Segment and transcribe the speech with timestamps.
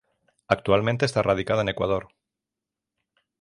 [0.47, 2.07] Actualmente, está radicada en Ecuador.